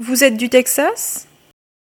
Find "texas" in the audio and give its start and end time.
0.48-1.27